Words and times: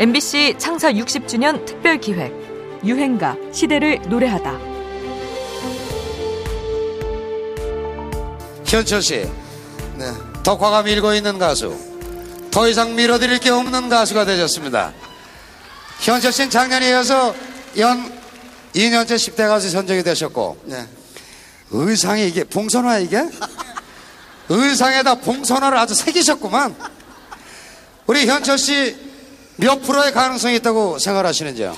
MBC 0.00 0.54
창사 0.56 0.90
60주년 0.90 1.66
특별 1.66 2.00
기획 2.00 2.32
유행가 2.82 3.36
시대를 3.52 4.00
노래하다. 4.08 4.58
현철 8.64 9.02
씨, 9.02 9.28
네. 9.98 10.06
덕화가 10.42 10.84
밀고 10.84 11.12
있는 11.12 11.38
가수, 11.38 11.78
더 12.50 12.66
이상 12.66 12.96
밀어드릴 12.96 13.40
게 13.40 13.50
없는 13.50 13.90
가수가 13.90 14.24
되셨습니다. 14.24 14.94
현철 16.00 16.32
씨는 16.32 16.48
작년에 16.48 16.88
이어서 16.88 17.34
연 17.76 18.10
2년째 18.74 19.16
10대 19.16 19.48
가수 19.48 19.68
선정이 19.68 20.02
되셨고, 20.02 20.62
네. 20.64 20.86
의상이 21.72 22.26
이게 22.26 22.44
봉선화 22.44 23.00
이게? 23.00 23.22
의상에다 24.48 25.16
봉선화를 25.16 25.76
아주 25.76 25.94
새기셨구만. 25.94 26.74
우리 28.06 28.26
현철 28.26 28.56
씨 28.56 29.09
몇 29.60 29.80
프로의 29.82 30.12
가능성이 30.12 30.56
있다고 30.56 30.98
생각하시는지요? 30.98 31.76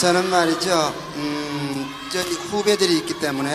저는 0.00 0.28
말이죠, 0.28 0.70
음, 1.16 1.86
저 2.12 2.20
후배들이 2.20 2.98
있기 2.98 3.18
때문에 3.20 3.50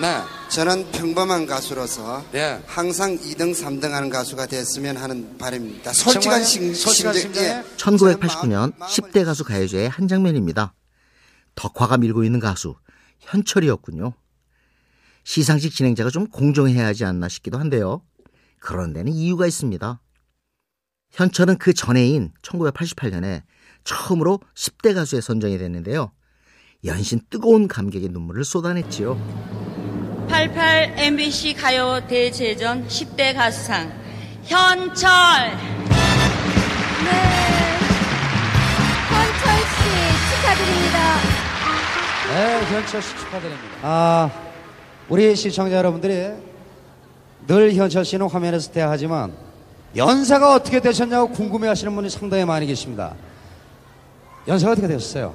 네. 0.00 0.22
저는 0.48 0.90
평범한 0.92 1.46
가수로서 1.46 2.24
예. 2.34 2.60
항상 2.66 3.16
2등, 3.18 3.54
3등 3.54 3.90
하는 3.90 4.08
가수가 4.08 4.46
됐으면 4.46 4.96
하는 4.96 5.36
바람입니다. 5.38 5.92
솔직한? 5.92 6.42
심, 6.44 6.74
솔직한 6.74 7.14
심정? 7.14 7.44
예. 7.44 7.62
1989년 7.76 8.72
마음- 8.78 8.90
10대 8.90 9.24
가수 9.24 9.44
가요제의 9.44 9.88
한 9.88 10.08
장면입니다. 10.08 10.72
덕화가 11.54 11.98
밀고 11.98 12.24
있는 12.24 12.40
가수 12.40 12.74
현철이었군요. 13.20 14.12
시상식 15.24 15.74
진행자가 15.74 16.10
좀 16.10 16.26
공정해야 16.28 16.86
하지 16.86 17.04
않나 17.04 17.28
싶기도 17.28 17.58
한데요. 17.58 18.02
그런 18.60 18.92
데는 18.92 19.12
이유가 19.12 19.46
있습니다. 19.46 20.00
현철은 21.16 21.58
그 21.58 21.72
전해인 21.72 22.32
1988년에 22.42 23.42
처음으로 23.84 24.40
10대 24.54 24.94
가수에 24.94 25.20
선정이 25.20 25.58
됐는데요. 25.58 26.10
연신 26.84 27.20
뜨거운 27.30 27.68
감격의 27.68 28.08
눈물을 28.10 28.44
쏟아냈지요. 28.44 29.16
88 30.28 30.94
MBC 30.98 31.54
가요 31.54 32.00
대제전 32.08 32.86
10대 32.88 33.34
가수상 33.34 33.92
현철 34.44 35.10
네. 37.04 37.78
현철 39.08 39.58
씨 39.62 40.34
축하드립니다. 40.34 41.16
네, 42.28 42.64
현철 42.74 43.02
씨 43.02 43.16
축하드립니다. 43.16 43.76
아, 43.82 44.30
우리 45.08 45.34
시청자 45.36 45.76
여러분들이 45.76 46.32
늘 47.46 47.72
현철 47.74 48.04
씨는 48.04 48.28
화면에서 48.28 48.72
대하지만 48.72 49.32
연세가 49.96 50.54
어떻게 50.54 50.80
되셨냐고 50.80 51.28
궁금해 51.30 51.68
하시는 51.68 51.94
분이 51.94 52.10
상당히 52.10 52.44
많이 52.44 52.66
계십니다. 52.66 53.14
연세가 54.46 54.72
어떻게 54.72 54.86
되셨어요? 54.86 55.34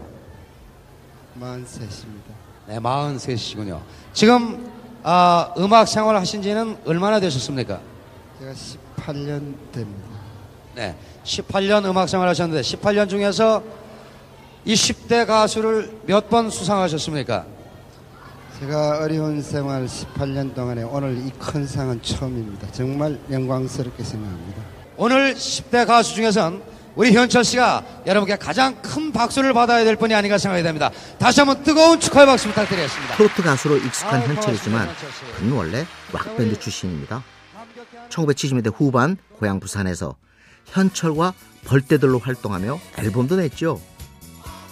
만세십니다. 1.36 2.34
네, 2.68 2.80
43이시군요. 2.80 3.80
지금 4.14 4.70
아, 5.04 5.52
음악 5.58 5.88
생활 5.88 6.16
하신 6.16 6.42
지는 6.44 6.78
얼마나 6.86 7.20
되셨습니까? 7.20 7.80
제가 8.40 8.52
18년 8.54 9.56
됩니다. 9.72 10.08
네, 10.76 10.96
18년 11.24 11.86
음악 11.86 12.08
생활 12.08 12.28
하셨는데 12.30 12.62
18년 12.62 13.10
중에서 13.10 13.64
이 14.64 14.74
10대 14.76 15.26
가수를 15.26 15.98
몇 16.06 16.30
번 16.30 16.50
수상하셨습니까? 16.52 17.46
제가 18.62 19.00
어려운 19.00 19.42
생활 19.42 19.88
18년 19.88 20.54
동안에 20.54 20.84
오늘 20.84 21.18
이 21.18 21.32
큰 21.40 21.66
상은 21.66 22.00
처음입니다. 22.04 22.72
정말 22.72 23.20
영광스럽게 23.32 24.04
생각합니다. 24.04 24.62
오늘 24.98 25.34
10대 25.34 25.88
가수 25.88 26.14
중에선 26.14 26.62
우리 26.96 27.12
현철 27.12 27.44
씨가 27.44 27.84
여러분께 28.06 28.36
가장 28.36 28.80
큰 28.84 29.12
박수를 29.12 29.54
받아야 29.54 29.84
될 29.84 29.96
분이 29.96 30.14
아닌가 30.14 30.38
생각이 30.38 30.62
됩니다. 30.62 30.92
다시 31.18 31.40
한번 31.40 31.64
뜨거운 31.64 32.00
축하의 32.00 32.28
박수 32.28 32.50
부탁드리겠습니다. 32.50 33.16
트로트 33.16 33.42
가수로 33.42 33.78
익숙한 33.78 34.22
현철이지만. 34.28 34.90
그는 35.38 35.54
원래 35.54 35.88
락밴드 36.14 36.60
출신입니다. 36.60 37.24
1970년대 38.10 38.72
후반 38.76 39.18
고향 39.40 39.60
부산에서 39.60 40.18
현철과 40.68 41.34
벌떼들로 41.66 42.20
활동하며 42.20 42.80
앨범도 43.00 43.38
냈죠. 43.38 43.82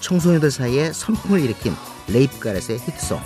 청소년들 0.01 0.51
사이에 0.51 0.93
선풍을 0.93 1.39
일으킨 1.39 1.73
레이프 2.07 2.39
가렛의 2.39 2.77
히트송 2.79 3.19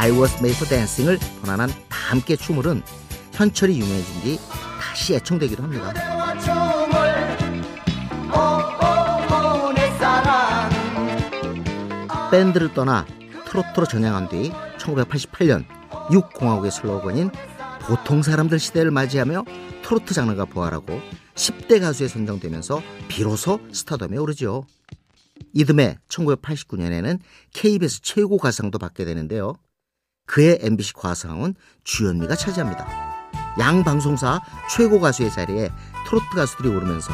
I 0.00 0.12
was 0.12 0.32
made 0.38 0.54
for 0.54 0.68
dancing을 0.68 1.18
번안한 1.42 1.70
다 1.88 1.98
함께 2.10 2.36
춤을은 2.36 2.82
현철이 3.32 3.80
유명해진 3.80 4.22
뒤 4.22 4.38
다시 4.80 5.16
애청되기도 5.16 5.64
합니다. 5.64 5.92
밴드를 12.30 12.72
떠나 12.74 13.04
트로트로 13.46 13.86
전향한 13.86 14.28
뒤 14.28 14.52
1988년 14.78 15.66
6공화국의 16.10 16.70
슬로건인 16.70 17.32
보통 17.80 18.22
사람들 18.22 18.60
시대를 18.60 18.92
맞이하며 18.92 19.44
트로트 19.82 20.14
장르가 20.14 20.44
부활하고 20.44 21.00
10대 21.34 21.80
가수에 21.80 22.06
선정되면서 22.06 22.82
비로소 23.08 23.58
스타덤에 23.72 24.16
오르죠. 24.16 24.64
이듬해 25.54 25.98
1989년에는 26.08 27.18
KBS 27.52 28.02
최고 28.02 28.38
가상도 28.38 28.78
받게 28.78 29.04
되는데요. 29.04 29.54
그의 30.28 30.58
MBC 30.60 30.92
과상은 30.92 31.54
주현미가 31.82 32.36
차지합니다. 32.36 32.86
양 33.58 33.82
방송사 33.82 34.40
최고 34.70 35.00
가수의 35.00 35.32
자리에 35.32 35.70
트로트 36.06 36.36
가수들이 36.36 36.68
오르면서 36.68 37.12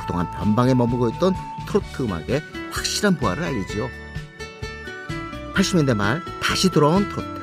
그동안 0.00 0.30
변방에 0.32 0.74
머물고 0.74 1.08
있던 1.10 1.32
트로트 1.66 2.02
음악의 2.02 2.42
확실한 2.72 3.16
부활을 3.16 3.44
알리지요. 3.44 3.88
80년대 5.54 5.94
말 5.94 6.22
다시 6.42 6.68
돌아온 6.68 7.08
트로트. 7.08 7.36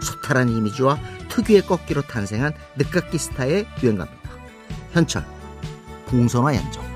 소탈한 0.00 0.48
이미지와 0.48 0.98
특유의 1.28 1.66
꺾기로 1.66 2.02
탄생한 2.02 2.54
늦깎이 2.76 3.18
스타의 3.18 3.66
유행가입니다. 3.82 4.30
현철, 4.92 5.26
공선화 6.06 6.54
연정. 6.54 6.87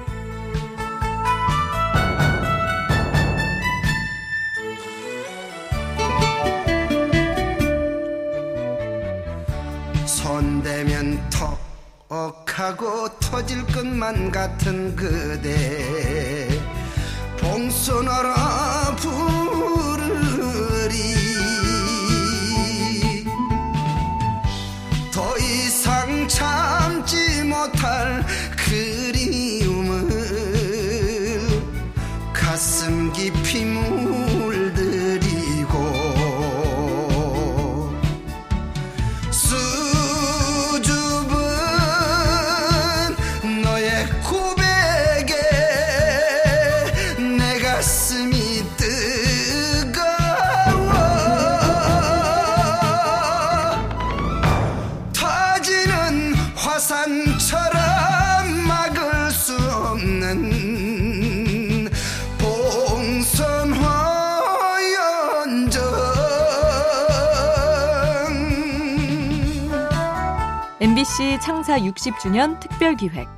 손대면 10.06 11.30
턱하고 12.08 13.18
터질 13.20 13.64
것만 13.66 14.30
같은 14.30 14.94
그대. 14.96 16.48
봉선하라 17.38 18.96
부르리. 18.96 20.02
더 25.12 25.38
이상 25.38 26.28
참지 26.28 27.42
못할 27.44 28.24
그 28.56 29.11
화산처럼 56.82 57.78
막을 58.66 59.30
수 59.30 59.54
없는 59.54 60.50
봉선화연정 62.38 63.22
MBC 70.80 71.38
창사 71.40 71.78
60주년 71.78 72.58
특별 72.58 72.96
기획 72.96 73.28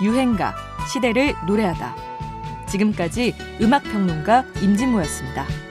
유행가 0.00 0.54
시대를 0.90 1.34
노래하다. 1.46 1.94
지금까지 2.68 3.36
음악 3.60 3.82
평론가 3.82 4.46
임진모였습니다. 4.62 5.63